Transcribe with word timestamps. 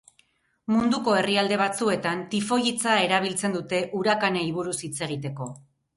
Munduko 0.75 1.13
herrialde 1.17 1.59
batzuetan, 1.61 2.23
tifoi 2.33 2.59
hitza 2.69 2.95
erabiltzen 3.03 3.55
dute 3.59 3.83
urakanei 4.01 4.47
buruz 4.57 4.77
hitz 4.89 4.95
egiteko. 5.11 5.53